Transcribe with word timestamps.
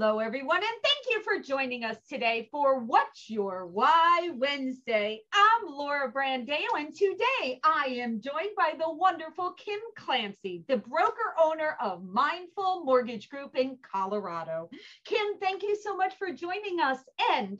Hello, 0.00 0.20
everyone, 0.20 0.58
and 0.58 0.64
thank 0.64 1.06
you 1.10 1.24
for 1.24 1.42
joining 1.42 1.82
us 1.82 1.96
today 2.08 2.48
for 2.52 2.78
What's 2.78 3.28
Your 3.28 3.66
Why 3.66 4.30
Wednesday. 4.32 5.22
I'm 5.34 5.68
Laura 5.68 6.12
Brandeo, 6.12 6.68
and 6.76 6.94
today 6.94 7.58
I 7.64 7.96
am 7.98 8.20
joined 8.20 8.54
by 8.56 8.74
the 8.78 8.88
wonderful 8.88 9.54
Kim 9.54 9.80
Clancy, 9.96 10.62
the 10.68 10.76
broker 10.76 11.34
owner 11.42 11.76
of 11.82 12.04
Mindful 12.04 12.84
Mortgage 12.84 13.28
Group 13.28 13.56
in 13.56 13.76
Colorado. 13.82 14.70
Kim, 15.04 15.36
thank 15.40 15.64
you 15.64 15.74
so 15.74 15.96
much 15.96 16.14
for 16.14 16.30
joining 16.30 16.78
us. 16.78 17.00
And 17.32 17.58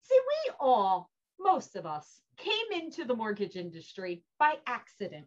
see, 0.00 0.18
we 0.18 0.52
all, 0.58 1.10
most 1.38 1.76
of 1.76 1.84
us, 1.84 2.22
came 2.38 2.82
into 2.82 3.04
the 3.04 3.14
mortgage 3.14 3.56
industry 3.56 4.22
by 4.38 4.54
accident, 4.66 5.26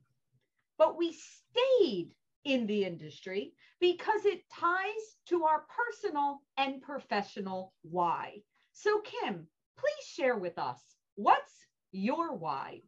but 0.79 0.97
we 0.97 1.13
stayed 1.13 2.15
in 2.45 2.67
the 2.67 2.83
industry 2.83 3.53
because 3.79 4.25
it 4.25 4.41
ties 4.51 5.17
to 5.27 5.43
our 5.43 5.63
personal 5.69 6.41
and 6.57 6.81
professional 6.81 7.73
why. 7.83 8.41
So, 8.73 9.01
Kim, 9.01 9.47
please 9.77 10.07
share 10.07 10.37
with 10.37 10.57
us 10.57 10.79
what's 11.15 11.53
your 11.91 12.35
why? 12.35 12.81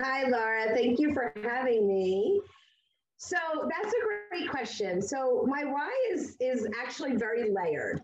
Hi, 0.00 0.28
Laura. 0.28 0.74
Thank 0.74 1.00
you 1.00 1.12
for 1.12 1.32
having 1.42 1.88
me. 1.88 2.40
So 3.18 3.36
that's 3.68 3.92
a 3.92 4.30
great 4.30 4.48
question. 4.48 5.02
So 5.02 5.44
my 5.48 5.64
why 5.64 5.92
is 6.12 6.36
is 6.38 6.68
actually 6.80 7.16
very 7.16 7.50
layered. 7.50 8.00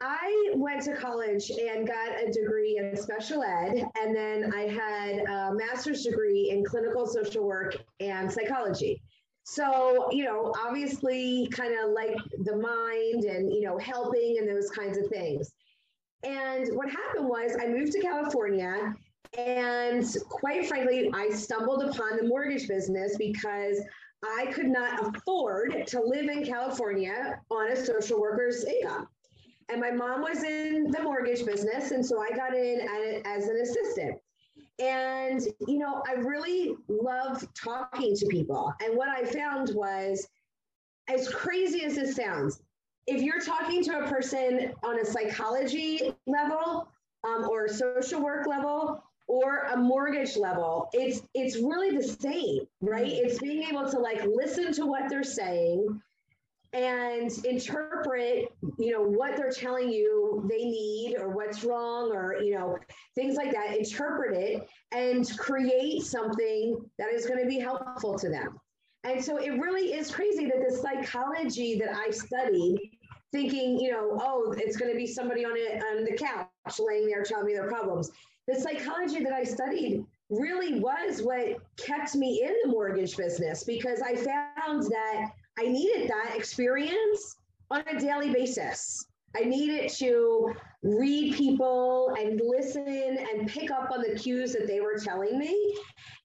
I 0.00 0.52
went 0.54 0.82
to 0.82 0.96
college 0.96 1.50
and 1.50 1.86
got 1.86 2.20
a 2.20 2.30
degree 2.30 2.78
in 2.78 2.96
special 2.96 3.42
ed, 3.42 3.86
and 3.98 4.14
then 4.14 4.52
I 4.52 4.62
had 4.68 5.20
a 5.20 5.54
master's 5.54 6.02
degree 6.02 6.50
in 6.50 6.64
clinical 6.64 7.06
social 7.06 7.46
work 7.46 7.76
and 8.00 8.30
psychology. 8.30 9.00
So, 9.48 10.08
you 10.10 10.24
know, 10.24 10.52
obviously 10.58 11.48
kind 11.52 11.72
of 11.78 11.90
like 11.90 12.16
the 12.42 12.56
mind 12.56 13.24
and, 13.24 13.52
you 13.52 13.62
know, 13.62 13.78
helping 13.78 14.38
and 14.38 14.48
those 14.48 14.70
kinds 14.70 14.98
of 14.98 15.06
things. 15.06 15.52
And 16.24 16.66
what 16.76 16.90
happened 16.90 17.28
was 17.28 17.56
I 17.62 17.68
moved 17.68 17.92
to 17.92 18.00
California 18.00 18.92
and 19.38 20.04
quite 20.28 20.66
frankly, 20.66 21.12
I 21.14 21.30
stumbled 21.30 21.84
upon 21.84 22.16
the 22.16 22.24
mortgage 22.24 22.66
business 22.66 23.16
because 23.18 23.80
I 24.24 24.46
could 24.46 24.66
not 24.66 25.14
afford 25.14 25.86
to 25.86 26.00
live 26.00 26.28
in 26.28 26.44
California 26.44 27.40
on 27.48 27.70
a 27.70 27.76
social 27.76 28.20
worker's 28.20 28.64
income. 28.64 29.06
And 29.68 29.80
my 29.80 29.92
mom 29.92 30.22
was 30.22 30.42
in 30.42 30.90
the 30.90 31.02
mortgage 31.04 31.46
business. 31.46 31.92
And 31.92 32.04
so 32.04 32.20
I 32.20 32.30
got 32.30 32.52
in 32.52 32.80
as 33.24 33.46
an 33.46 33.60
assistant. 33.60 34.18
And, 34.78 35.40
you 35.66 35.78
know, 35.78 36.02
I 36.06 36.12
really 36.12 36.74
love 36.88 37.46
talking 37.54 38.14
to 38.16 38.26
people. 38.26 38.72
And 38.84 38.96
what 38.96 39.08
I 39.08 39.24
found 39.24 39.70
was, 39.74 40.28
as 41.08 41.28
crazy 41.28 41.84
as 41.84 41.94
this 41.94 42.16
sounds, 42.16 42.60
if 43.06 43.22
you're 43.22 43.40
talking 43.40 43.82
to 43.84 44.00
a 44.00 44.08
person 44.08 44.72
on 44.82 45.00
a 45.00 45.04
psychology 45.04 46.14
level 46.26 46.88
um, 47.24 47.48
or 47.48 47.68
social 47.68 48.20
work 48.20 48.46
level 48.46 49.02
or 49.28 49.60
a 49.72 49.76
mortgage 49.76 50.36
level, 50.36 50.88
it's 50.92 51.22
it's 51.34 51.56
really 51.56 51.96
the 51.96 52.02
same, 52.02 52.66
right? 52.80 53.06
Mm-hmm. 53.06 53.26
It's 53.26 53.38
being 53.38 53.62
able 53.62 53.88
to 53.90 53.98
like 53.98 54.24
listen 54.24 54.72
to 54.74 54.86
what 54.86 55.08
they're 55.08 55.22
saying 55.22 56.02
and 56.72 57.30
interpret 57.44 58.52
you 58.78 58.92
know 58.92 59.02
what 59.02 59.36
they're 59.36 59.50
telling 59.50 59.88
you 59.88 60.44
they 60.50 60.64
need 60.64 61.16
or 61.18 61.28
what's 61.28 61.64
wrong 61.64 62.10
or 62.12 62.36
you 62.42 62.54
know 62.54 62.76
things 63.14 63.36
like 63.36 63.52
that 63.52 63.76
interpret 63.76 64.36
it 64.36 64.68
and 64.92 65.36
create 65.38 66.02
something 66.02 66.78
that 66.98 67.12
is 67.12 67.26
going 67.26 67.40
to 67.40 67.48
be 67.48 67.58
helpful 67.58 68.18
to 68.18 68.28
them. 68.28 68.58
And 69.04 69.24
so 69.24 69.36
it 69.36 69.50
really 69.50 69.94
is 69.94 70.10
crazy 70.10 70.46
that 70.46 70.68
the 70.68 70.74
psychology 70.74 71.78
that 71.78 71.94
i 71.94 72.10
studied 72.10 72.90
thinking 73.32 73.78
you 73.78 73.90
know 73.90 74.18
oh 74.20 74.54
it's 74.56 74.76
going 74.76 74.90
to 74.90 74.96
be 74.96 75.06
somebody 75.06 75.44
on 75.44 75.52
it 75.56 75.82
on 75.82 76.04
the 76.04 76.16
couch 76.16 76.80
laying 76.80 77.06
there 77.06 77.22
telling 77.22 77.46
me 77.46 77.54
their 77.54 77.68
problems. 77.68 78.10
The 78.48 78.60
psychology 78.60 79.22
that 79.22 79.32
i 79.32 79.44
studied 79.44 80.04
really 80.28 80.80
was 80.80 81.22
what 81.22 81.58
kept 81.76 82.16
me 82.16 82.42
in 82.42 82.54
the 82.64 82.68
mortgage 82.68 83.16
business 83.16 83.62
because 83.62 84.02
i 84.02 84.16
found 84.16 84.82
that 84.82 85.30
I 85.58 85.62
needed 85.62 86.08
that 86.10 86.36
experience 86.36 87.36
on 87.70 87.82
a 87.88 87.98
daily 87.98 88.30
basis. 88.30 89.06
I 89.36 89.44
needed 89.44 89.90
to 89.94 90.54
read 90.82 91.34
people 91.34 92.14
and 92.18 92.40
listen 92.42 93.18
and 93.32 93.48
pick 93.48 93.70
up 93.70 93.90
on 93.90 94.02
the 94.02 94.14
cues 94.18 94.52
that 94.52 94.66
they 94.66 94.80
were 94.80 94.98
telling 94.98 95.38
me. 95.38 95.76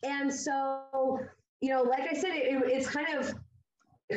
And 0.03 0.33
so, 0.33 1.19
you 1.61 1.69
know, 1.69 1.81
like 1.81 2.07
I 2.09 2.13
said, 2.13 2.31
it, 2.35 2.63
it's 2.65 2.87
kind 2.87 3.17
of 3.17 3.33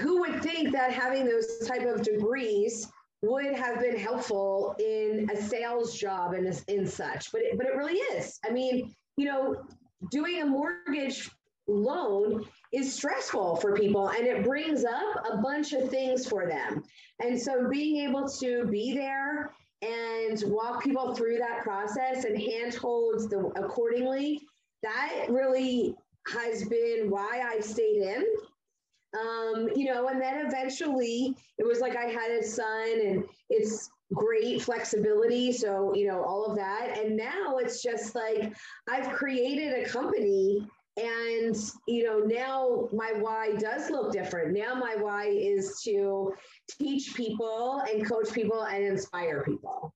who 0.00 0.20
would 0.20 0.42
think 0.42 0.72
that 0.72 0.92
having 0.92 1.24
those 1.24 1.58
type 1.66 1.82
of 1.82 2.02
degrees 2.02 2.88
would 3.22 3.54
have 3.54 3.80
been 3.80 3.96
helpful 3.96 4.74
in 4.78 5.28
a 5.32 5.40
sales 5.40 5.96
job 5.96 6.34
and 6.34 6.62
in 6.68 6.86
such, 6.86 7.32
but 7.32 7.40
it, 7.40 7.56
but 7.56 7.66
it 7.66 7.74
really 7.74 7.94
is. 7.94 8.38
I 8.44 8.50
mean, 8.50 8.94
you 9.16 9.26
know, 9.26 9.64
doing 10.10 10.42
a 10.42 10.46
mortgage 10.46 11.30
loan 11.66 12.44
is 12.74 12.92
stressful 12.92 13.56
for 13.56 13.74
people 13.74 14.08
and 14.08 14.26
it 14.26 14.44
brings 14.44 14.84
up 14.84 15.24
a 15.32 15.36
bunch 15.38 15.72
of 15.72 15.88
things 15.90 16.26
for 16.26 16.46
them. 16.46 16.82
And 17.20 17.40
so 17.40 17.68
being 17.68 18.08
able 18.08 18.28
to 18.40 18.66
be 18.66 18.94
there 18.94 19.52
and 19.82 20.42
walk 20.46 20.82
people 20.82 21.14
through 21.14 21.38
that 21.38 21.62
process 21.62 22.24
and 22.24 22.36
handhold 22.36 23.30
the 23.30 23.52
accordingly, 23.56 24.40
that 24.82 25.26
really 25.28 25.94
has 26.26 26.64
been 26.64 27.10
why 27.10 27.42
I 27.44 27.60
stayed 27.60 28.02
in. 28.02 28.24
Um, 29.18 29.68
you 29.76 29.92
know, 29.92 30.08
and 30.08 30.20
then 30.20 30.44
eventually 30.44 31.36
it 31.58 31.64
was 31.64 31.78
like 31.78 31.94
I 31.96 32.06
had 32.06 32.32
a 32.32 32.42
son 32.42 33.00
and 33.00 33.24
it's 33.48 33.90
great 34.12 34.60
flexibility. 34.60 35.52
So, 35.52 35.94
you 35.94 36.08
know, 36.08 36.24
all 36.24 36.46
of 36.46 36.56
that. 36.56 36.98
And 36.98 37.16
now 37.16 37.58
it's 37.58 37.80
just 37.80 38.16
like 38.16 38.52
I've 38.88 39.10
created 39.10 39.86
a 39.86 39.88
company 39.88 40.66
and 40.96 41.56
you 41.88 42.04
know 42.04 42.18
now 42.20 42.88
my 42.92 43.12
why 43.18 43.54
does 43.56 43.90
look 43.90 44.12
different. 44.12 44.56
Now 44.56 44.74
my 44.74 44.96
why 44.96 45.26
is 45.26 45.80
to 45.84 46.32
teach 46.70 47.14
people 47.14 47.82
and 47.90 48.08
coach 48.08 48.32
people 48.32 48.62
and 48.62 48.84
inspire 48.84 49.42
people 49.42 49.94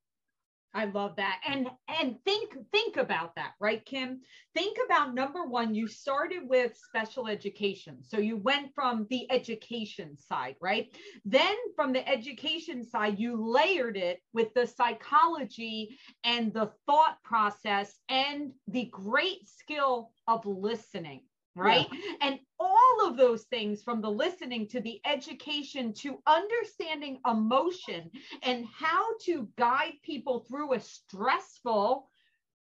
I 0.74 0.84
love 0.84 1.16
that. 1.16 1.40
And 1.46 1.68
and 1.88 2.16
think 2.24 2.54
think 2.72 2.96
about 2.96 3.34
that, 3.36 3.52
right 3.58 3.84
Kim? 3.84 4.20
Think 4.54 4.76
about 4.84 5.14
number 5.14 5.46
1, 5.46 5.74
you 5.74 5.88
started 5.88 6.42
with 6.44 6.76
special 6.76 7.26
education. 7.26 7.98
So 8.02 8.18
you 8.18 8.36
went 8.36 8.74
from 8.74 9.06
the 9.08 9.30
education 9.30 10.16
side, 10.16 10.56
right? 10.60 10.88
Then 11.24 11.56
from 11.74 11.92
the 11.92 12.06
education 12.06 12.84
side 12.84 13.18
you 13.18 13.36
layered 13.36 13.96
it 13.96 14.20
with 14.32 14.52
the 14.54 14.66
psychology 14.66 15.98
and 16.24 16.52
the 16.52 16.70
thought 16.86 17.22
process 17.22 17.98
and 18.08 18.52
the 18.68 18.86
great 18.92 19.48
skill 19.48 20.10
of 20.26 20.44
listening 20.44 21.22
right? 21.58 21.86
Yeah. 21.92 21.98
And 22.20 22.38
all 22.60 23.06
of 23.06 23.16
those 23.16 23.44
things 23.44 23.82
from 23.82 24.00
the 24.00 24.10
listening 24.10 24.66
to 24.68 24.80
the 24.80 25.00
education 25.04 25.92
to 25.94 26.22
understanding 26.26 27.18
emotion 27.28 28.10
and 28.42 28.66
how 28.66 29.04
to 29.22 29.48
guide 29.56 29.94
people 30.02 30.44
through 30.48 30.74
a 30.74 30.80
stressful 30.80 32.08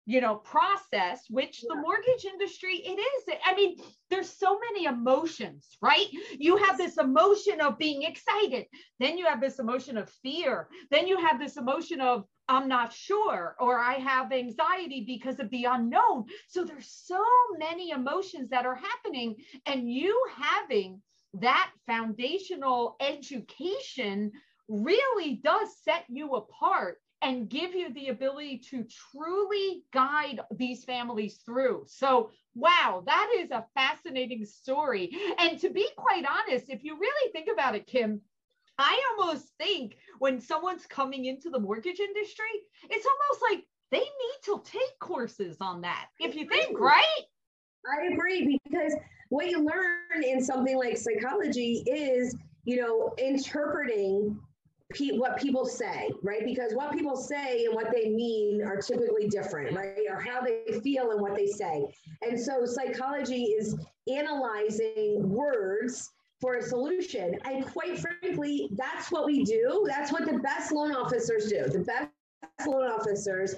you 0.08 0.22
know 0.22 0.36
process 0.36 1.26
which 1.30 1.62
the 1.68 1.76
mortgage 1.76 2.26
industry 2.26 2.76
it 2.76 3.00
is. 3.00 3.36
I 3.44 3.56
mean 3.56 3.78
there's 4.10 4.30
so 4.30 4.60
many 4.72 4.86
emotions 4.86 5.78
right? 5.82 6.08
You 6.38 6.58
have 6.58 6.78
this 6.78 6.98
emotion 6.98 7.60
of 7.62 7.78
being 7.78 8.04
excited. 8.04 8.66
Then 9.00 9.18
you 9.18 9.26
have 9.26 9.42
this 9.42 9.60
emotion 9.60 9.98
of 9.98 10.10
fear. 10.24 10.68
Then 10.92 11.08
you 11.08 11.18
have 11.18 11.40
this 11.40 11.58
emotion 11.58 12.02
of 12.02 12.26
i'm 12.48 12.68
not 12.68 12.94
sure 12.94 13.56
or 13.60 13.80
i 13.80 13.94
have 13.94 14.32
anxiety 14.32 15.04
because 15.06 15.40
of 15.40 15.50
the 15.50 15.66
unknown 15.66 16.26
so 16.48 16.64
there's 16.64 16.90
so 16.90 17.24
many 17.58 17.92
emotions 17.92 18.50
that 18.50 18.66
are 18.66 18.76
happening 18.76 19.36
and 19.66 19.92
you 19.92 20.20
having 20.38 21.02
that 21.34 21.72
foundational 21.86 22.96
education 23.02 24.32
really 24.68 25.42
does 25.44 25.70
set 25.84 26.06
you 26.10 26.36
apart 26.36 27.00
and 27.22 27.50
give 27.50 27.74
you 27.74 27.92
the 27.94 28.10
ability 28.10 28.60
to 28.60 28.86
truly 29.12 29.84
guide 29.94 30.42
these 30.56 30.84
families 30.84 31.38
through. 31.46 31.84
So, 31.88 32.30
wow, 32.54 33.04
that 33.06 33.34
is 33.38 33.52
a 33.52 33.66
fascinating 33.74 34.46
story. 34.46 35.12
And 35.40 35.60
to 35.60 35.70
be 35.70 35.88
quite 35.98 36.26
honest, 36.26 36.70
if 36.70 36.84
you 36.84 37.00
really 37.00 37.32
think 37.32 37.48
about 37.52 37.76
it, 37.76 37.88
Kim, 37.88 38.22
I 38.78 39.02
almost 39.18 39.48
think 39.58 39.98
when 40.20 40.40
someone's 40.40 40.86
coming 40.86 41.26
into 41.26 41.50
the 41.50 41.60
mortgage 41.60 42.00
industry, 42.00 42.46
it's 42.90 43.06
almost 43.06 43.42
like 43.50 43.64
they 43.92 44.00
need 44.00 44.40
to 44.46 44.62
take 44.66 45.00
courses 45.00 45.58
on 45.62 45.82
that. 45.82 46.08
If 46.20 46.36
you 46.36 46.48
think, 46.48 46.80
right? 46.80 47.04
I 47.86 48.14
agree 48.14 48.60
because 48.64 48.96
what 49.30 49.50
you 49.50 49.64
learn 49.64 50.24
in 50.24 50.44
something 50.44 50.78
like 50.78 50.98
psychology 50.98 51.84
is, 51.88 52.36
you 52.64 52.82
know, 52.82 53.14
interpreting 53.18 54.40
pe- 54.92 55.18
what 55.18 55.38
people 55.38 55.66
say, 55.66 56.10
right? 56.24 56.44
Because 56.44 56.74
what 56.74 56.92
people 56.92 57.16
say 57.16 57.66
and 57.66 57.76
what 57.76 57.92
they 57.94 58.10
mean 58.10 58.62
are 58.64 58.78
typically 58.78 59.28
different, 59.28 59.76
right? 59.76 60.00
Or 60.10 60.20
how 60.20 60.42
they 60.42 60.80
feel 60.80 61.12
and 61.12 61.22
what 61.22 61.36
they 61.36 61.48
say. 61.48 61.86
And 62.22 62.40
so 62.40 62.66
psychology 62.66 63.44
is 63.44 63.78
analyzing 64.08 65.30
words 65.30 66.12
for 66.42 66.56
a 66.56 66.62
solution. 66.62 67.36
And 67.46 67.66
quite 67.66 68.00
frankly, 68.00 68.70
that's 68.74 69.12
what 69.12 69.26
we 69.26 69.44
do. 69.44 69.86
That's 69.88 70.12
what 70.12 70.26
the 70.26 70.40
best 70.40 70.72
loan 70.72 70.96
officers 70.96 71.48
do. 71.48 71.66
The 71.68 71.80
best 71.80 72.10
loan 72.68 72.90
officers 72.90 73.56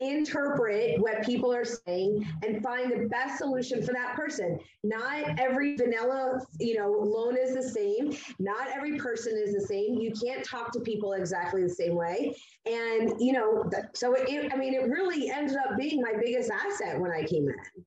interpret 0.00 0.98
what 1.00 1.22
people 1.22 1.54
are 1.54 1.64
saying 1.64 2.26
and 2.42 2.62
find 2.62 2.90
the 2.90 3.06
best 3.08 3.36
solution 3.36 3.82
for 3.82 3.92
that 3.92 4.14
person 4.16 4.58
not 4.82 5.38
every 5.38 5.76
vanilla 5.76 6.40
you 6.58 6.78
know 6.78 6.90
loan 6.90 7.36
is 7.36 7.54
the 7.54 7.62
same 7.62 8.10
not 8.38 8.66
every 8.74 8.96
person 8.98 9.34
is 9.36 9.52
the 9.52 9.60
same 9.60 9.94
you 9.94 10.10
can't 10.12 10.42
talk 10.42 10.72
to 10.72 10.80
people 10.80 11.12
exactly 11.12 11.62
the 11.62 11.68
same 11.68 11.94
way 11.94 12.34
and 12.64 13.12
you 13.20 13.32
know 13.32 13.62
so 13.94 14.14
it, 14.14 14.50
i 14.52 14.56
mean 14.56 14.72
it 14.72 14.88
really 14.88 15.30
ended 15.30 15.56
up 15.58 15.76
being 15.76 16.00
my 16.00 16.14
biggest 16.18 16.50
asset 16.50 16.98
when 16.98 17.10
i 17.10 17.22
came 17.22 17.46
in 17.46 17.84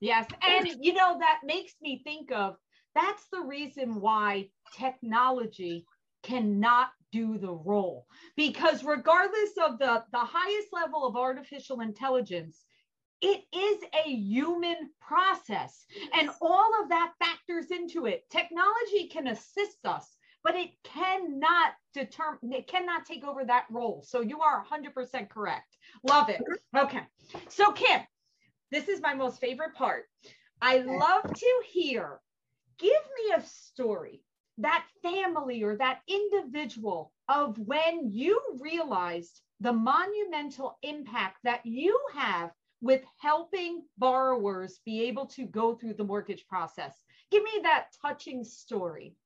yes 0.00 0.26
and 0.42 0.68
you 0.80 0.92
know 0.92 1.16
that 1.18 1.38
makes 1.44 1.72
me 1.80 2.02
think 2.04 2.30
of 2.30 2.56
that's 2.94 3.26
the 3.32 3.40
reason 3.40 4.00
why 4.00 4.48
technology 4.76 5.86
cannot 6.22 6.88
do 7.12 7.38
the 7.38 7.52
role 7.52 8.06
because 8.36 8.82
regardless 8.82 9.50
of 9.64 9.78
the, 9.78 10.02
the 10.12 10.18
highest 10.18 10.68
level 10.72 11.06
of 11.06 11.16
artificial 11.16 11.80
intelligence, 11.80 12.64
it 13.20 13.42
is 13.54 13.78
a 14.04 14.10
human 14.10 14.90
process 15.00 15.86
and 16.18 16.28
all 16.42 16.70
of 16.82 16.88
that 16.88 17.12
factors 17.18 17.70
into 17.70 18.06
it. 18.06 18.24
Technology 18.30 19.08
can 19.10 19.28
assist 19.28 19.78
us, 19.84 20.16
but 20.42 20.54
it 20.54 20.70
cannot 20.82 21.72
determine, 21.94 22.52
it 22.52 22.66
cannot 22.66 23.06
take 23.06 23.24
over 23.24 23.44
that 23.44 23.64
role. 23.70 24.04
So 24.06 24.20
you 24.20 24.40
are 24.40 24.64
100% 24.64 25.28
correct. 25.30 25.76
Love 26.08 26.28
it. 26.28 26.42
Okay. 26.76 27.00
So, 27.48 27.72
Kim, 27.72 28.00
this 28.70 28.88
is 28.88 29.00
my 29.00 29.14
most 29.14 29.40
favorite 29.40 29.74
part. 29.74 30.04
I 30.60 30.78
love 30.78 31.32
to 31.32 31.62
hear, 31.66 32.18
give 32.78 32.90
me 32.90 33.34
a 33.36 33.42
story 33.46 34.22
that 34.58 34.84
family 35.02 35.62
or 35.62 35.76
that 35.76 36.00
individual 36.08 37.12
of 37.28 37.58
when 37.58 38.10
you 38.12 38.40
realized 38.60 39.40
the 39.60 39.72
monumental 39.72 40.78
impact 40.82 41.38
that 41.44 41.64
you 41.64 41.98
have 42.14 42.50
with 42.80 43.02
helping 43.18 43.82
borrowers 43.98 44.80
be 44.84 45.02
able 45.02 45.26
to 45.26 45.46
go 45.46 45.74
through 45.74 45.94
the 45.94 46.04
mortgage 46.04 46.46
process. 46.46 47.02
Give 47.30 47.42
me 47.42 47.60
that 47.62 47.86
touching 48.00 48.44
story. 48.44 49.16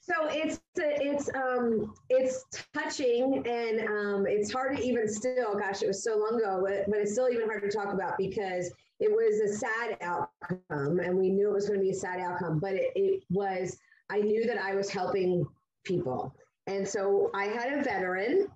So 0.00 0.14
it's 0.28 0.60
it's 0.76 1.30
um 1.34 1.94
it's 2.10 2.44
touching 2.74 3.42
and 3.46 3.88
um 3.88 4.26
it's 4.26 4.52
hard 4.52 4.76
to 4.76 4.82
even 4.82 5.08
still 5.08 5.54
gosh 5.54 5.82
it 5.82 5.86
was 5.86 6.04
so 6.04 6.18
long 6.18 6.38
ago 6.38 6.62
but, 6.62 6.90
but 6.90 6.98
it's 6.98 7.12
still 7.12 7.30
even 7.30 7.46
hard 7.46 7.62
to 7.62 7.74
talk 7.74 7.92
about 7.92 8.18
because 8.18 8.70
it 9.00 9.10
was 9.10 9.40
a 9.40 9.56
sad 9.56 9.96
outcome 10.00 11.00
and 11.00 11.16
we 11.16 11.30
knew 11.30 11.50
it 11.50 11.54
was 11.54 11.66
going 11.66 11.78
to 11.78 11.84
be 11.84 11.90
a 11.90 11.94
sad 11.94 12.20
outcome 12.20 12.58
but 12.58 12.74
it, 12.74 12.92
it 12.94 13.22
was 13.30 13.78
I 14.10 14.20
knew 14.20 14.46
that 14.46 14.58
I 14.58 14.74
was 14.74 14.90
helping 14.90 15.46
people. 15.84 16.34
And 16.66 16.86
so 16.86 17.30
I 17.34 17.44
had 17.44 17.78
a 17.78 17.82
veteran 17.82 18.48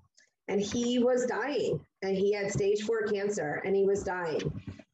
and 0.49 0.61
he 0.61 0.99
was 0.99 1.27
dying 1.27 1.81
and 2.03 2.17
he 2.17 2.33
had 2.33 2.53
stage 2.53 2.83
four 2.83 3.03
cancer 3.03 3.63
and 3.65 3.77
he 3.77 3.85
was 3.85 4.03
dying. 4.03 4.41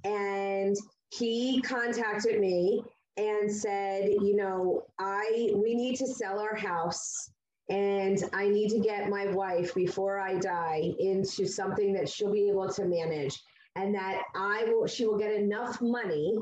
And 0.05 0.77
he 1.11 1.61
contacted 1.63 2.41
me 2.41 2.83
and 3.17 3.51
said, 3.51 4.11
you 4.11 4.37
know, 4.37 4.85
I 4.99 5.51
we 5.55 5.75
need 5.75 5.97
to 5.97 6.07
sell 6.07 6.41
our 6.41 6.57
house 6.57 7.31
and 7.71 8.23
I 8.33 8.49
need 8.49 8.69
to 8.71 8.81
get 8.81 9.09
my 9.09 9.27
wife 9.27 9.75
before 9.75 10.19
I 10.19 10.39
die 10.39 10.93
into 10.99 11.47
something 11.47 11.93
that 11.95 12.09
she'll 12.09 12.33
be 12.33 12.49
able 12.49 12.69
to 12.71 12.85
manage 12.85 13.41
and 13.77 13.95
that 13.95 14.23
I 14.35 14.65
will 14.69 14.87
she 14.87 15.07
will 15.07 15.19
get 15.19 15.33
enough 15.33 15.81
money 15.81 16.39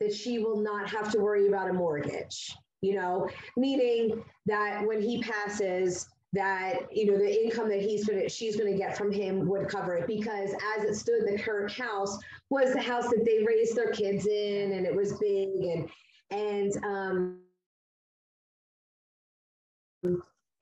that 0.00 0.14
she 0.14 0.38
will 0.40 0.56
not 0.60 0.88
have 0.88 1.10
to 1.12 1.18
worry 1.18 1.46
about 1.48 1.70
a 1.70 1.72
mortgage 1.72 2.54
you 2.82 2.94
know, 2.94 3.28
meaning 3.56 4.22
that 4.46 4.84
when 4.86 5.00
he 5.00 5.22
passes, 5.22 6.08
that 6.34 6.88
you 6.90 7.04
know 7.06 7.18
the 7.18 7.44
income 7.44 7.68
that 7.68 7.80
he's 7.82 8.06
gonna 8.06 8.26
she's 8.26 8.56
gonna 8.56 8.74
get 8.74 8.96
from 8.96 9.12
him 9.12 9.46
would 9.46 9.68
cover 9.68 9.94
it 9.96 10.06
because 10.06 10.50
as 10.78 10.82
it 10.82 10.94
stood 10.94 11.26
the 11.26 11.38
current 11.38 11.70
house 11.70 12.18
was 12.48 12.72
the 12.72 12.80
house 12.80 13.04
that 13.10 13.22
they 13.26 13.44
raised 13.44 13.76
their 13.76 13.90
kids 13.92 14.26
in 14.26 14.72
and 14.72 14.86
it 14.86 14.96
was 14.96 15.12
big 15.18 15.50
and 15.62 15.90
and 16.30 16.84
um 16.86 17.38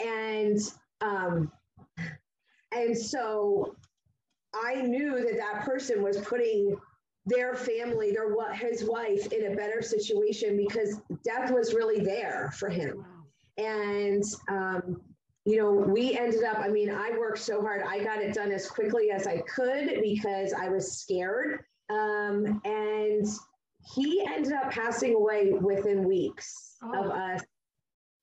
and 0.04 0.58
um 1.02 1.52
and 2.72 2.98
so 2.98 3.76
i 4.54 4.74
knew 4.76 5.20
that 5.24 5.36
that 5.36 5.64
person 5.64 6.02
was 6.02 6.18
putting 6.18 6.76
their 7.26 7.54
family, 7.54 8.12
their 8.12 8.34
what 8.34 8.56
his 8.56 8.84
wife 8.84 9.32
in 9.32 9.52
a 9.52 9.56
better 9.56 9.82
situation 9.82 10.56
because 10.56 11.00
death 11.22 11.50
was 11.50 11.74
really 11.74 12.00
there 12.00 12.52
for 12.58 12.68
him. 12.68 13.04
And 13.58 14.24
um, 14.48 15.00
you 15.44 15.56
know, 15.56 15.72
we 15.72 16.16
ended 16.16 16.44
up, 16.44 16.58
I 16.58 16.68
mean, 16.68 16.90
I 16.90 17.10
worked 17.18 17.38
so 17.38 17.60
hard. 17.60 17.82
I 17.82 18.02
got 18.04 18.18
it 18.18 18.34
done 18.34 18.52
as 18.52 18.68
quickly 18.68 19.10
as 19.10 19.26
I 19.26 19.42
could 19.54 20.00
because 20.02 20.52
I 20.52 20.68
was 20.68 21.00
scared. 21.00 21.64
Um, 21.88 22.60
and 22.64 23.26
he 23.94 24.24
ended 24.26 24.52
up 24.52 24.70
passing 24.70 25.14
away 25.14 25.52
within 25.52 26.06
weeks 26.06 26.76
oh. 26.82 27.04
of 27.04 27.10
us 27.10 27.42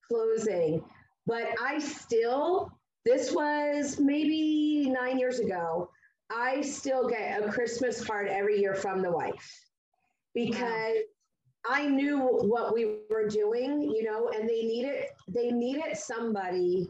closing. 0.06 0.82
But 1.26 1.48
I 1.60 1.78
still, 1.78 2.72
this 3.04 3.32
was 3.32 3.98
maybe 3.98 4.88
nine 4.88 5.18
years 5.18 5.40
ago. 5.40 5.90
I 6.30 6.60
still 6.60 7.08
get 7.08 7.42
a 7.42 7.50
Christmas 7.50 8.04
card 8.04 8.28
every 8.28 8.60
year 8.60 8.74
from 8.74 9.02
the 9.02 9.10
wife 9.10 9.60
because 10.34 10.96
I 11.68 11.86
knew 11.86 12.18
what 12.18 12.74
we 12.74 12.98
were 13.10 13.28
doing, 13.28 13.82
you 13.82 14.04
know, 14.04 14.28
and 14.28 14.48
they 14.48 14.62
needed 14.62 15.04
they 15.28 15.50
needed 15.50 15.96
somebody 15.96 16.88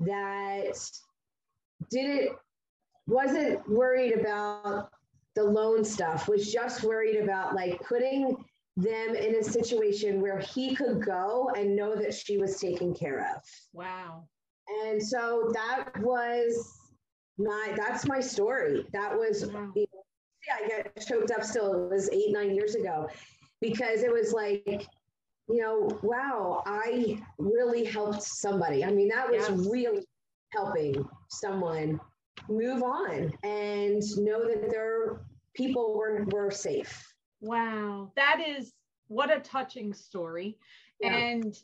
that 0.00 0.78
didn't 1.90 2.30
wasn't 3.06 3.68
worried 3.68 4.18
about 4.18 4.90
the 5.34 5.44
loan 5.44 5.84
stuff, 5.84 6.28
was 6.28 6.52
just 6.52 6.82
worried 6.82 7.22
about 7.22 7.54
like 7.54 7.80
putting 7.86 8.36
them 8.76 9.14
in 9.14 9.36
a 9.36 9.44
situation 9.44 10.20
where 10.20 10.38
he 10.38 10.74
could 10.74 11.04
go 11.04 11.50
and 11.56 11.76
know 11.76 11.94
that 11.94 12.14
she 12.14 12.36
was 12.38 12.58
taken 12.58 12.94
care 12.94 13.20
of. 13.34 13.42
Wow. 13.72 14.24
And 14.84 15.02
so 15.02 15.50
that 15.54 15.90
was 16.00 16.76
my 17.38 17.74
that's 17.76 18.06
my 18.06 18.20
story. 18.20 18.86
That 18.92 19.16
was 19.16 19.42
you 19.42 19.52
know, 19.52 19.72
yeah, 19.76 20.64
I 20.64 20.68
get 20.68 21.06
choked 21.06 21.30
up 21.30 21.44
still. 21.44 21.72
It 21.84 21.90
was 21.90 22.10
eight, 22.10 22.32
nine 22.32 22.54
years 22.54 22.74
ago. 22.74 23.08
Because 23.60 24.02
it 24.02 24.12
was 24.12 24.32
like, 24.32 24.86
you 25.48 25.62
know, 25.62 25.98
wow, 26.02 26.62
I 26.66 27.18
really 27.38 27.84
helped 27.84 28.22
somebody. 28.22 28.84
I 28.84 28.90
mean, 28.90 29.08
that 29.08 29.30
was 29.30 29.48
really 29.66 30.04
helping 30.52 31.04
someone 31.28 31.98
move 32.48 32.82
on 32.82 33.32
and 33.42 34.02
know 34.18 34.46
that 34.46 34.70
their 34.70 35.22
people 35.54 35.96
were 35.96 36.24
were 36.30 36.50
safe. 36.50 37.14
Wow. 37.40 38.12
That 38.16 38.42
is 38.46 38.72
what 39.08 39.34
a 39.34 39.40
touching 39.40 39.94
story. 39.94 40.58
Yeah. 41.00 41.14
And 41.14 41.56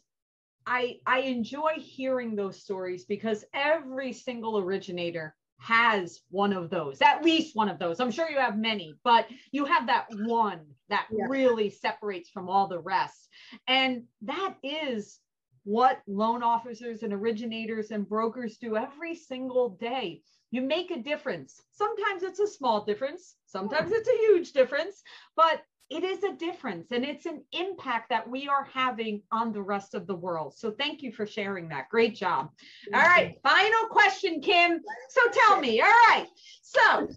I 0.67 0.99
I 1.07 1.21
enjoy 1.21 1.75
hearing 1.77 2.37
those 2.37 2.61
stories 2.61 3.05
because 3.05 3.45
every 3.53 4.13
single 4.13 4.59
originator 4.59 5.35
has 5.63 6.21
one 6.31 6.53
of 6.53 6.71
those, 6.71 7.01
at 7.01 7.25
least 7.25 7.55
one 7.55 7.69
of 7.69 7.79
those. 7.79 8.01
I'm 8.01 8.11
sure 8.11 8.29
you 8.29 8.39
have 8.39 8.59
many, 8.59 8.95
but 9.05 9.27
you 9.53 9.65
have 9.65 9.87
that 9.87 10.07
one 10.11 10.61
that 10.89 11.07
yeah. 11.11 11.27
really 11.29 11.71
separates 11.71 12.31
from 12.31 12.49
all 12.49 12.67
the 12.67 12.81
rest. 12.81 13.29
And 13.69 14.05
that 14.23 14.55
is 14.63 15.21
what 15.65 16.03
loan 16.09 16.43
officers 16.43 17.03
and 17.05 17.13
originators 17.13 17.93
and 17.93 18.09
brokers 18.09 18.57
do 18.57 18.77
every 18.77 19.15
single 19.15 19.71
day. 19.81 20.23
You 20.51 20.63
make 20.63 20.91
a 20.91 20.99
difference. 20.99 21.63
Sometimes 21.71 22.25
it's 22.25 22.41
a 22.41 22.47
small 22.47 22.85
difference, 22.85 23.37
sometimes 23.47 23.93
it's 23.93 24.09
a 24.09 24.27
huge 24.27 24.53
difference, 24.53 25.03
but 25.37 25.63
it 25.93 26.05
is 26.05 26.25
a 26.25 26.33
difference 26.33 26.91
and 26.91 27.05
it's 27.05 27.27
an 27.27 27.45
impact 27.53 28.09
that 28.09 28.29
we 28.29 28.49
are 28.49 28.65
having 28.73 29.23
on 29.31 29.53
the 29.53 29.61
rest 29.61 29.95
of 29.95 30.07
the 30.07 30.15
world. 30.15 30.55
So 30.57 30.71
thank 30.71 31.03
you 31.03 31.13
for 31.13 31.27
sharing 31.27 31.69
that. 31.69 31.91
Great 31.91 32.17
job. 32.17 32.49
All 32.95 33.01
right, 33.01 33.37
final 33.43 33.89
question, 33.91 34.41
Kim. 34.41 34.81
So 35.11 35.21
tell 35.31 35.61
me, 35.61 35.83
all 35.83 35.89
right. 35.89 36.27
So 36.63 37.09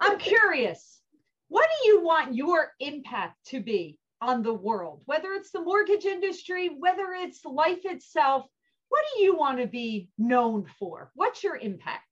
I'm 0.00 0.16
curious, 0.18 1.00
what 1.48 1.68
do 1.68 1.88
you 1.88 2.04
want 2.04 2.36
your 2.36 2.72
impact 2.78 3.44
to 3.46 3.60
be 3.60 3.98
on 4.20 4.42
the 4.42 4.54
world? 4.54 5.02
Whether 5.06 5.32
it's 5.32 5.50
the 5.50 5.62
mortgage 5.62 6.04
industry, 6.04 6.70
whether 6.78 7.12
it's 7.12 7.44
life 7.44 7.84
itself, 7.84 8.46
what 8.90 9.04
do 9.14 9.22
you 9.22 9.36
want 9.36 9.58
to 9.58 9.66
be 9.66 10.08
known 10.18 10.66
for? 10.78 11.10
What's 11.14 11.42
your 11.42 11.56
impact? 11.56 12.04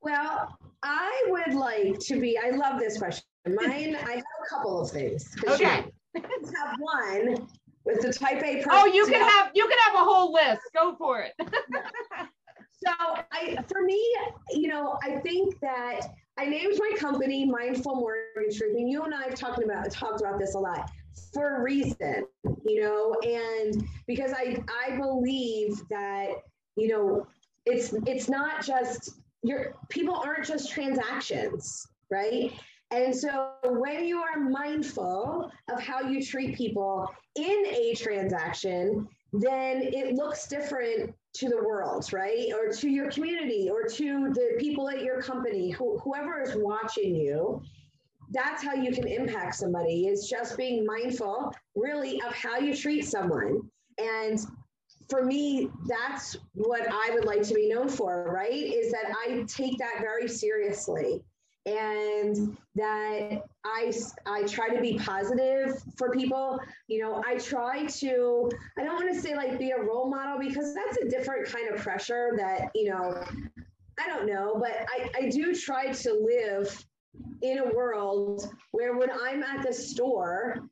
Well, 0.00 0.58
I 0.82 1.26
would 1.28 1.54
like 1.54 2.00
to 2.00 2.18
be, 2.18 2.38
I 2.38 2.50
love 2.50 2.80
this 2.80 2.98
question. 2.98 3.24
Mine, 3.46 3.96
I 3.96 4.12
have 4.12 4.18
a 4.18 4.48
couple 4.48 4.80
of 4.80 4.90
things. 4.90 5.34
Okay. 5.48 5.84
have 6.14 6.78
one 6.78 7.48
with 7.84 8.02
the 8.02 8.12
type 8.12 8.42
A. 8.42 8.56
person. 8.56 8.70
Oh, 8.70 8.86
you 8.86 9.06
can 9.06 9.20
have 9.20 9.50
you 9.54 9.66
can 9.66 9.78
have 9.86 9.94
a 9.94 10.04
whole 10.04 10.32
list. 10.32 10.62
Go 10.74 10.94
for 10.96 11.20
it. 11.20 11.32
so 12.84 12.92
I, 13.32 13.56
for 13.68 13.82
me, 13.82 14.02
you 14.50 14.68
know, 14.68 14.98
I 15.02 15.16
think 15.20 15.58
that 15.60 16.00
I 16.38 16.46
named 16.46 16.78
my 16.78 16.96
company 16.98 17.44
Mindful 17.44 17.96
Mortgage 17.96 18.58
Group, 18.58 18.76
and 18.76 18.90
you 18.90 19.02
and 19.02 19.14
I 19.14 19.24
have 19.24 19.34
talked 19.34 19.62
about 19.62 19.90
talked 19.90 20.20
about 20.20 20.38
this 20.38 20.54
a 20.54 20.58
lot. 20.58 20.90
for 21.32 21.56
a 21.56 21.62
reason, 21.62 22.24
you 22.66 22.82
know, 22.82 23.14
and 23.22 23.86
because 24.06 24.32
I 24.32 24.62
I 24.86 24.96
believe 24.96 25.80
that, 25.90 26.28
you 26.76 26.88
know, 26.88 27.26
it's 27.66 27.94
it's 28.06 28.28
not 28.28 28.64
just 28.64 29.20
your 29.42 29.76
people 29.88 30.14
aren't 30.14 30.46
just 30.46 30.70
transactions, 30.70 31.86
right? 32.10 32.52
And 32.92 33.14
so 33.14 33.52
when 33.64 34.04
you 34.04 34.18
are 34.18 34.40
mindful 34.40 35.50
of 35.68 35.80
how 35.80 36.00
you 36.00 36.24
treat 36.24 36.56
people 36.56 37.08
in 37.36 37.64
a 37.66 37.94
transaction, 37.94 39.08
then 39.32 39.80
it 39.82 40.14
looks 40.14 40.48
different 40.48 41.14
to 41.34 41.48
the 41.48 41.62
world, 41.62 42.12
right? 42.12 42.48
Or 42.52 42.72
to 42.72 42.88
your 42.88 43.08
community 43.10 43.70
or 43.70 43.84
to 43.84 44.32
the 44.32 44.56
people 44.58 44.88
at 44.88 45.02
your 45.02 45.22
company, 45.22 45.70
wh- 45.70 46.02
whoever 46.02 46.42
is 46.42 46.56
watching 46.56 47.14
you. 47.14 47.62
That's 48.32 48.62
how 48.62 48.74
you 48.74 48.92
can 48.92 49.06
impact 49.06 49.54
somebody 49.54 50.06
is 50.06 50.28
just 50.28 50.56
being 50.56 50.84
mindful 50.84 51.52
really 51.76 52.20
of 52.22 52.34
how 52.34 52.58
you 52.58 52.76
treat 52.76 53.04
someone. 53.06 53.60
And 53.98 54.40
for 55.08 55.24
me, 55.24 55.68
that's 55.88 56.36
what 56.54 56.88
I 56.90 57.10
would 57.12 57.24
like 57.24 57.42
to 57.42 57.54
be 57.54 57.68
known 57.68 57.88
for, 57.88 58.32
right? 58.32 58.52
Is 58.52 58.90
that 58.92 59.12
I 59.24 59.44
take 59.46 59.78
that 59.78 59.98
very 60.00 60.28
seriously 60.28 61.22
and 61.66 62.56
that 62.74 63.42
I 63.64 63.92
I 64.26 64.42
try 64.44 64.68
to 64.74 64.80
be 64.80 64.98
positive 64.98 65.82
for 65.96 66.10
people. 66.10 66.58
You 66.88 67.02
know, 67.02 67.22
I 67.26 67.36
try 67.36 67.86
to 67.86 68.50
I 68.78 68.84
don't 68.84 68.94
want 68.94 69.14
to 69.14 69.20
say 69.20 69.34
like 69.36 69.58
be 69.58 69.70
a 69.70 69.80
role 69.80 70.08
model 70.08 70.38
because 70.38 70.74
that's 70.74 70.96
a 70.98 71.08
different 71.08 71.46
kind 71.46 71.72
of 71.72 71.80
pressure 71.80 72.32
that, 72.36 72.70
you 72.74 72.90
know, 72.90 73.22
I 73.98 74.08
don't 74.08 74.26
know, 74.26 74.56
but 74.58 74.86
I, 74.88 75.10
I 75.16 75.28
do 75.28 75.54
try 75.54 75.92
to 75.92 76.12
live 76.14 76.84
in 77.42 77.58
a 77.58 77.74
world 77.74 78.50
where 78.70 78.96
when 78.96 79.10
I'm 79.10 79.42
at 79.42 79.66
the 79.66 79.74
store, 79.74 80.62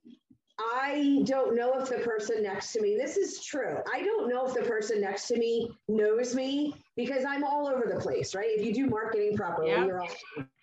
I 0.58 1.22
don't 1.24 1.54
know 1.54 1.74
if 1.78 1.88
the 1.88 1.98
person 1.98 2.42
next 2.42 2.72
to 2.72 2.80
me, 2.80 2.96
this 2.96 3.16
is 3.16 3.44
true. 3.44 3.76
I 3.92 4.02
don't 4.02 4.28
know 4.28 4.46
if 4.46 4.54
the 4.54 4.62
person 4.62 5.00
next 5.02 5.28
to 5.28 5.38
me 5.38 5.70
knows 5.86 6.34
me 6.34 6.74
because 6.96 7.24
I'm 7.24 7.44
all 7.44 7.68
over 7.68 7.90
the 7.92 8.00
place, 8.00 8.34
right? 8.34 8.48
If 8.48 8.64
you 8.64 8.74
do 8.74 8.86
marketing 8.86 9.36
properly, 9.36 9.70
yeah. 9.70 9.84
you're 9.84 10.00
all 10.00 10.08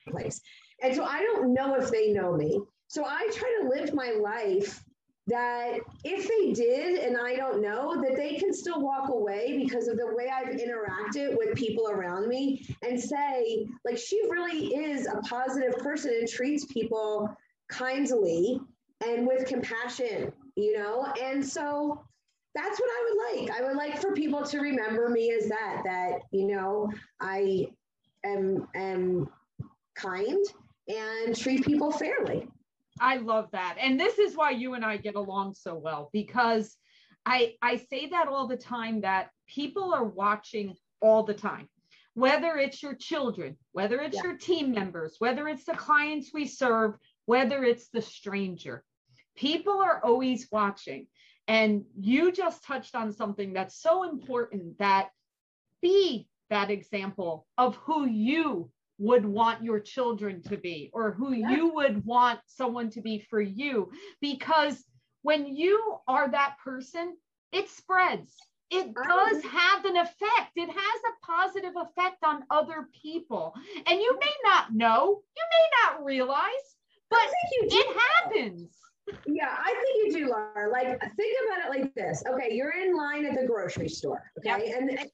place. 0.09 0.41
And 0.81 0.95
so 0.95 1.03
I 1.03 1.21
don't 1.21 1.53
know 1.53 1.75
if 1.75 1.89
they 1.91 2.11
know 2.11 2.35
me. 2.35 2.61
So 2.87 3.03
I 3.05 3.29
try 3.33 3.59
to 3.61 3.69
live 3.69 3.93
my 3.93 4.11
life 4.11 4.83
that 5.27 5.79
if 6.03 6.27
they 6.27 6.53
did 6.53 6.99
and 6.99 7.17
I 7.17 7.35
don't 7.35 7.61
know, 7.61 7.99
that 8.01 8.15
they 8.15 8.35
can 8.35 8.53
still 8.53 8.79
walk 8.79 9.09
away 9.09 9.57
because 9.57 9.87
of 9.87 9.97
the 9.97 10.13
way 10.13 10.29
I've 10.29 10.55
interacted 10.55 11.35
with 11.35 11.55
people 11.55 11.89
around 11.89 12.27
me 12.27 12.63
and 12.83 12.99
say, 12.99 13.67
like, 13.83 13.97
she 13.97 14.21
really 14.29 14.67
is 14.67 15.07
a 15.07 15.19
positive 15.21 15.77
person 15.79 16.13
and 16.19 16.27
treats 16.27 16.65
people 16.65 17.35
kindly 17.69 18.59
and 19.03 19.25
with 19.25 19.47
compassion, 19.47 20.31
you 20.55 20.77
know? 20.77 21.11
And 21.19 21.43
so 21.43 22.03
that's 22.53 22.79
what 22.79 22.89
I 22.89 23.09
would 23.09 23.47
like. 23.47 23.59
I 23.59 23.63
would 23.63 23.75
like 23.75 23.99
for 23.99 24.13
people 24.13 24.43
to 24.43 24.59
remember 24.59 25.09
me 25.09 25.31
as 25.31 25.49
that, 25.49 25.81
that, 25.85 26.19
you 26.31 26.45
know, 26.45 26.91
I 27.19 27.67
am 28.23 28.67
am 28.75 29.27
kind 29.95 30.45
and 30.87 31.35
treat 31.35 31.65
people 31.65 31.91
fairly. 31.91 32.47
I 32.99 33.17
love 33.17 33.49
that. 33.51 33.77
And 33.79 33.99
this 33.99 34.19
is 34.19 34.35
why 34.35 34.51
you 34.51 34.73
and 34.73 34.85
I 34.85 34.97
get 34.97 35.15
along 35.15 35.55
so 35.55 35.75
well 35.75 36.09
because 36.13 36.77
I 37.25 37.55
I 37.61 37.77
say 37.77 38.07
that 38.07 38.27
all 38.27 38.47
the 38.47 38.57
time 38.57 39.01
that 39.01 39.29
people 39.47 39.93
are 39.93 40.05
watching 40.05 40.75
all 41.01 41.23
the 41.23 41.33
time. 41.33 41.67
Whether 42.13 42.57
it's 42.57 42.81
your 42.81 42.95
children, 42.95 43.57
whether 43.73 43.99
it's 43.99 44.15
yeah. 44.15 44.23
your 44.23 44.37
team 44.37 44.71
members, 44.71 45.15
whether 45.19 45.49
it's 45.49 45.65
the 45.65 45.73
clients 45.73 46.31
we 46.33 46.47
serve, 46.47 46.95
whether 47.25 47.63
it's 47.63 47.89
the 47.89 48.01
stranger. 48.01 48.83
People 49.35 49.81
are 49.81 49.99
always 50.01 50.47
watching. 50.49 51.07
And 51.47 51.83
you 51.99 52.31
just 52.31 52.63
touched 52.63 52.95
on 52.95 53.11
something 53.11 53.53
that's 53.53 53.81
so 53.81 54.09
important 54.09 54.79
that 54.79 55.09
be 55.81 56.27
that 56.49 56.71
example 56.71 57.45
of 57.57 57.75
who 57.75 58.07
you 58.07 58.71
would 58.97 59.25
want 59.25 59.63
your 59.63 59.79
children 59.79 60.41
to 60.43 60.57
be 60.57 60.89
or 60.93 61.11
who 61.11 61.33
yeah. 61.33 61.51
you 61.51 61.73
would 61.73 62.05
want 62.05 62.39
someone 62.47 62.89
to 62.91 63.01
be 63.01 63.25
for 63.29 63.41
you. 63.41 63.91
Because 64.21 64.83
when 65.21 65.55
you 65.55 65.97
are 66.07 66.29
that 66.29 66.57
person, 66.63 67.15
it 67.51 67.69
spreads. 67.69 68.33
It 68.71 68.93
oh. 68.97 69.03
does 69.03 69.43
have 69.43 69.85
an 69.85 69.97
effect. 69.97 70.51
It 70.55 70.69
has 70.69 70.75
a 70.75 71.25
positive 71.25 71.73
effect 71.75 72.17
on 72.23 72.43
other 72.49 72.87
people. 73.01 73.53
And 73.85 73.99
you 73.99 74.17
may 74.19 74.33
not 74.43 74.73
know, 74.73 75.21
you 75.35 75.43
may 75.51 75.67
not 75.83 76.03
realize, 76.03 76.75
but 77.09 77.27
it 77.51 77.97
happens. 78.23 78.75
Yeah, 79.27 79.55
I 79.55 79.71
think 79.71 80.13
you 80.13 80.25
do, 80.25 80.31
Laura. 80.31 80.71
Like, 80.71 80.99
think 81.15 81.37
about 81.47 81.65
it 81.65 81.69
like 81.69 81.93
this. 81.93 82.23
Okay, 82.27 82.55
you're 82.55 82.71
in 82.71 82.95
line 82.95 83.25
at 83.25 83.39
the 83.39 83.45
grocery 83.45 83.87
store. 83.87 84.31
Okay, 84.39 84.67
yep. 84.67 84.79
and, 84.79 84.89
and 84.89 85.09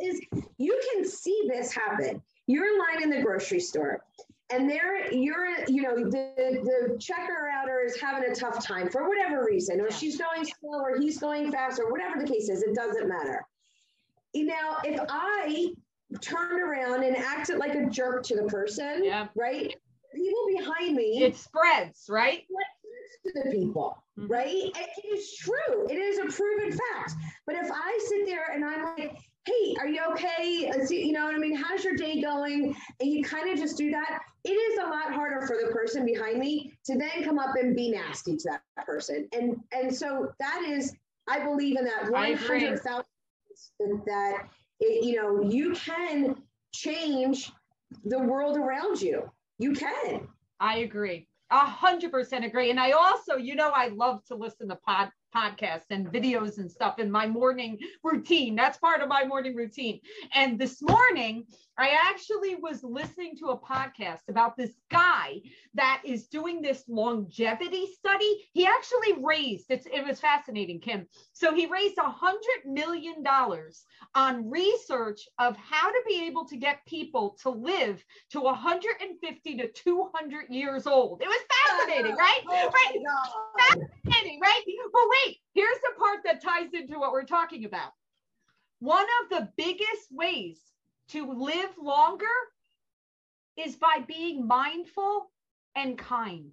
is 0.00 0.20
you 0.58 0.80
can 0.92 1.04
see 1.04 1.42
this 1.48 1.72
happen. 1.72 2.22
You're 2.46 2.66
in 2.66 2.78
line 2.78 3.02
in 3.02 3.10
the 3.10 3.22
grocery 3.22 3.60
store, 3.60 4.04
and 4.50 4.68
there 4.68 5.12
you're, 5.12 5.64
you 5.68 5.82
know, 5.82 5.96
the 5.96 6.32
the 6.36 6.98
checker 6.98 7.48
outer 7.52 7.82
is 7.84 8.00
having 8.00 8.30
a 8.30 8.34
tough 8.34 8.64
time 8.64 8.88
for 8.90 9.08
whatever 9.08 9.44
reason, 9.44 9.80
or 9.80 9.90
she's 9.90 10.18
going 10.18 10.44
slow, 10.44 10.80
or 10.80 10.98
he's 10.98 11.18
going 11.18 11.52
fast, 11.52 11.80
or 11.80 11.90
whatever 11.90 12.20
the 12.20 12.30
case 12.30 12.48
is. 12.48 12.62
It 12.62 12.74
doesn't 12.74 13.08
matter. 13.08 13.44
Now, 14.34 14.78
if 14.84 14.98
I 15.08 15.72
turned 16.20 16.60
around 16.60 17.04
and 17.04 17.16
acted 17.16 17.58
like 17.58 17.74
a 17.74 17.86
jerk 17.86 18.24
to 18.24 18.36
the 18.36 18.44
person, 18.44 19.04
yeah. 19.04 19.28
right? 19.34 19.74
people 20.14 20.46
behind 20.56 20.94
me. 20.94 21.22
It 21.22 21.36
spreads, 21.36 22.06
right? 22.08 22.42
To 23.24 23.32
the 23.34 23.50
people, 23.50 24.02
mm-hmm. 24.18 24.30
right? 24.30 24.46
It, 24.48 24.76
it 24.76 25.06
is 25.06 25.36
true. 25.36 25.86
It 25.88 25.96
is 25.96 26.18
a 26.18 26.24
proven 26.24 26.70
fact. 26.70 27.14
But 27.46 27.56
if 27.56 27.70
I 27.72 28.06
sit 28.08 28.26
there 28.26 28.50
and 28.52 28.64
I'm 28.64 28.84
like, 28.98 29.16
hey, 29.44 29.74
are 29.80 29.88
you 29.88 30.00
okay? 30.12 30.70
You 30.88 31.12
know 31.12 31.24
what 31.24 31.34
I 31.34 31.38
mean? 31.38 31.56
How's 31.56 31.84
your 31.84 31.96
day 31.96 32.20
going? 32.20 32.76
And 33.00 33.10
you 33.10 33.24
kind 33.24 33.50
of 33.50 33.58
just 33.58 33.76
do 33.76 33.90
that. 33.90 34.20
It 34.44 34.50
is 34.50 34.78
a 34.78 34.84
lot 34.84 35.12
harder 35.12 35.46
for 35.46 35.56
the 35.64 35.72
person 35.72 36.04
behind 36.04 36.38
me 36.38 36.72
to 36.84 36.96
then 36.96 37.24
come 37.24 37.38
up 37.38 37.54
and 37.60 37.74
be 37.74 37.90
nasty 37.90 38.36
to 38.36 38.50
that 38.76 38.86
person. 38.86 39.28
And 39.32 39.56
and 39.72 39.94
so 39.94 40.32
that 40.38 40.62
is, 40.68 40.94
I 41.28 41.40
believe 41.44 41.76
in 41.76 41.84
that 41.84 42.10
one 42.10 42.34
hundred 42.34 42.80
thousand 42.80 43.04
that 44.06 44.48
it, 44.80 45.04
you 45.04 45.16
know 45.16 45.42
you 45.48 45.72
can 45.74 46.36
change 46.72 47.52
the 48.04 48.18
world 48.18 48.56
around 48.56 49.00
you. 49.00 49.30
You 49.58 49.72
can. 49.72 50.28
I 50.60 50.78
agree. 50.78 51.28
A 51.50 51.58
hundred 51.58 52.10
percent 52.10 52.44
agree. 52.44 52.70
And 52.70 52.80
I 52.80 52.92
also, 52.92 53.36
you 53.36 53.54
know, 53.54 53.70
I 53.70 53.88
love 53.88 54.24
to 54.26 54.34
listen 54.34 54.68
to 54.68 54.76
pod 54.76 55.10
podcasts 55.34 55.90
and 55.90 56.06
videos 56.06 56.58
and 56.58 56.70
stuff 56.70 56.98
in 56.98 57.10
my 57.10 57.26
morning 57.26 57.78
routine. 58.02 58.54
That's 58.54 58.78
part 58.78 59.00
of 59.00 59.08
my 59.08 59.24
morning 59.24 59.56
routine. 59.56 60.00
And 60.34 60.58
this 60.58 60.82
morning, 60.82 61.46
I 61.78 61.90
actually 62.10 62.56
was 62.56 62.84
listening 62.84 63.36
to 63.38 63.46
a 63.46 63.58
podcast 63.58 64.28
about 64.28 64.56
this 64.56 64.72
guy 64.90 65.40
that 65.74 66.02
is 66.04 66.26
doing 66.28 66.60
this 66.60 66.84
longevity 66.86 67.86
study. 67.98 68.48
He 68.52 68.66
actually 68.66 69.22
raised 69.22 69.66
it's 69.70 69.86
it 69.86 70.06
was 70.06 70.20
fascinating, 70.20 70.80
Kim. 70.80 71.06
So 71.32 71.54
he 71.54 71.66
raised 71.66 71.98
a 71.98 72.08
hundred 72.08 72.66
million 72.66 73.22
dollars 73.22 73.84
on 74.14 74.50
research 74.50 75.28
of 75.38 75.56
how 75.56 75.90
to 75.90 76.00
be 76.06 76.26
able 76.26 76.44
to 76.46 76.56
get 76.56 76.84
people 76.86 77.36
to 77.42 77.50
live 77.50 78.04
to 78.30 78.40
150 78.40 79.56
to 79.56 79.68
200 79.68 80.46
years 80.50 80.86
old. 80.86 81.22
It 81.22 81.28
was 81.28 81.42
fascinating, 81.66 82.16
right? 82.16 82.40
Oh 82.52 82.70
right. 82.70 83.02
Fascinating, 83.58 84.40
right? 84.40 84.62
But 84.92 85.02
wait, 85.08 85.21
here's 85.54 85.78
the 85.78 85.98
part 85.98 86.20
that 86.24 86.42
ties 86.42 86.70
into 86.72 86.98
what 86.98 87.12
we're 87.12 87.24
talking 87.24 87.64
about. 87.64 87.92
One 88.80 89.06
of 89.22 89.30
the 89.30 89.48
biggest 89.56 90.08
ways 90.10 90.58
to 91.08 91.32
live 91.32 91.70
longer 91.80 92.26
is 93.56 93.76
by 93.76 94.04
being 94.06 94.46
mindful 94.46 95.30
and 95.74 95.98
kind. 95.98 96.52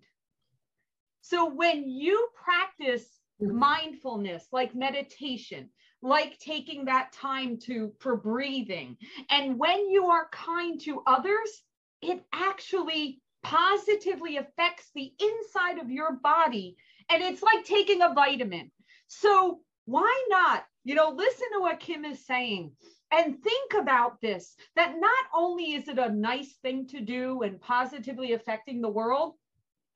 So 1.21 1.49
when 1.49 1.87
you 1.89 2.29
practice 2.35 3.05
mindfulness, 3.39 4.47
like 4.51 4.75
meditation, 4.75 5.69
like 6.01 6.37
taking 6.39 6.85
that 6.85 7.11
time 7.11 7.57
to 7.57 7.93
for 7.99 8.15
breathing, 8.15 8.97
and 9.29 9.57
when 9.57 9.89
you 9.89 10.05
are 10.07 10.29
kind 10.31 10.79
to 10.81 11.03
others, 11.05 11.63
it 12.01 12.23
actually 12.33 13.21
positively 13.43 14.37
affects 14.37 14.89
the 14.95 15.13
inside 15.19 15.79
of 15.79 15.91
your 15.91 16.13
body. 16.13 16.77
And 17.09 17.23
it's 17.23 17.41
like 17.41 17.65
taking 17.65 18.01
a 18.01 18.13
vitamin. 18.13 18.71
So 19.07 19.61
why 19.85 20.25
not? 20.29 20.63
You 20.83 20.95
know, 20.95 21.09
listen 21.09 21.47
to 21.53 21.59
what 21.59 21.79
Kim 21.79 22.05
is 22.05 22.25
saying 22.25 22.71
and 23.11 23.41
think 23.41 23.73
about 23.73 24.21
this 24.21 24.55
that 24.75 24.95
not 24.99 25.25
only 25.33 25.73
is 25.73 25.87
it 25.87 25.97
a 25.97 26.09
nice 26.09 26.53
thing 26.61 26.87
to 26.87 27.01
do 27.01 27.41
and 27.41 27.59
positively 27.59 28.33
affecting 28.33 28.81
the 28.81 28.89
world, 28.89 29.33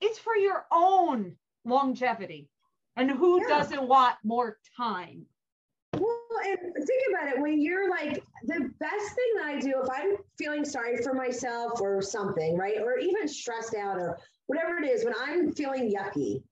it's 0.01 0.19
for 0.19 0.35
your 0.35 0.65
own 0.71 1.35
longevity. 1.65 2.49
And 2.95 3.09
who 3.09 3.41
yeah. 3.41 3.47
doesn't 3.47 3.87
want 3.87 4.15
more 4.23 4.57
time? 4.77 5.25
Well, 5.93 6.19
and 6.43 6.57
think 6.57 7.03
about 7.09 7.29
it 7.29 7.39
when 7.39 7.61
you're 7.61 7.89
like, 7.89 8.23
the 8.45 8.69
best 8.79 9.15
thing 9.15 9.33
that 9.37 9.45
I 9.45 9.59
do 9.59 9.81
if 9.83 9.89
I'm 9.89 10.15
feeling 10.37 10.65
sorry 10.65 10.97
for 10.97 11.13
myself 11.13 11.79
or 11.81 12.01
something, 12.01 12.57
right? 12.57 12.79
Or 12.81 12.97
even 12.97 13.27
stressed 13.27 13.75
out 13.75 13.97
or 13.97 14.19
whatever 14.47 14.79
it 14.79 14.89
is, 14.89 15.05
when 15.05 15.13
I'm 15.19 15.53
feeling 15.53 15.93
yucky, 15.93 16.43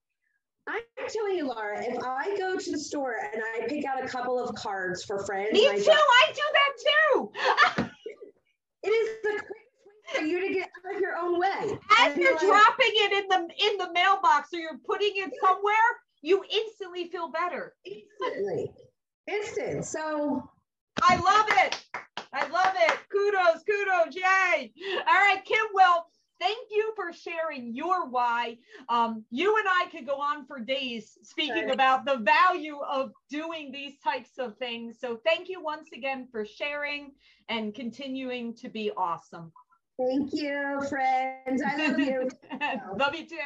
I'm 0.68 0.80
telling 1.08 1.36
you, 1.36 1.48
Laura, 1.48 1.82
if 1.82 1.98
I 2.04 2.36
go 2.38 2.56
to 2.56 2.70
the 2.70 2.78
store 2.78 3.16
and 3.32 3.42
I 3.42 3.66
pick 3.66 3.84
out 3.84 4.02
a 4.02 4.06
couple 4.08 4.38
of 4.42 4.54
cards 4.54 5.04
for 5.04 5.24
friends, 5.24 5.52
Me 5.52 5.68
I 5.68 5.76
too. 5.78 5.84
go- 5.84 5.92
I 5.92 6.32
do 6.32 6.42
that 6.52 6.72
too. 6.84 7.84
it 8.84 8.88
is 8.88 9.08
the 9.22 9.30
quickest 9.30 9.48
way 9.48 10.20
for 10.20 10.22
you 10.24 10.40
to 10.48 10.54
get 10.54 10.70
out 10.88 10.94
of 10.94 11.00
your 11.00 11.16
own 11.16 11.38
way. 11.40 11.78
As 11.98 12.16
you're 12.16 12.32
like, 12.34 12.40
dropping 12.46 12.92
it 12.92 13.12
in 13.12 13.28
the 13.28 13.66
in 13.70 13.78
the 13.78 13.92
mailbox 13.92 14.50
or 14.54 14.58
you're 14.60 14.78
putting 14.86 15.12
it 15.16 15.32
somewhere, 15.44 15.74
you 16.22 16.44
instantly 16.50 17.08
feel 17.08 17.28
better. 17.30 17.74
instantly, 17.84 18.70
instant. 19.26 19.84
So 19.84 20.48
I 21.02 21.16
love 21.16 21.46
it. 21.64 21.84
I 22.32 22.46
love 22.48 22.74
it. 22.76 22.98
Kudos, 23.10 23.62
kudos, 23.64 24.14
yay. 24.14 24.72
All 25.06 25.14
right, 25.14 25.42
Kim 25.44 25.64
Will, 25.74 26.06
thank 26.42 26.68
you 26.70 26.92
for 26.96 27.12
sharing 27.12 27.74
your 27.74 28.08
why. 28.08 28.58
Um, 28.88 29.24
you 29.30 29.56
and 29.56 29.66
I 29.68 29.86
could 29.90 30.06
go 30.06 30.20
on 30.20 30.44
for 30.44 30.58
days 30.58 31.16
speaking 31.22 31.70
about 31.70 32.04
the 32.04 32.16
value 32.16 32.78
of 32.78 33.12
doing 33.30 33.70
these 33.70 33.94
types 34.02 34.38
of 34.38 34.56
things. 34.58 34.98
So 35.00 35.20
thank 35.24 35.48
you 35.48 35.62
once 35.62 35.90
again 35.94 36.26
for 36.32 36.44
sharing 36.44 37.12
and 37.48 37.74
continuing 37.74 38.54
to 38.56 38.68
be 38.68 38.90
awesome. 38.96 39.52
thank 39.98 40.32
you, 40.32 40.80
friends. 40.88 41.62
I 41.64 41.88
love 41.88 42.00
you. 42.00 42.28
love 42.98 43.14
you 43.14 43.28
too. 43.28 43.36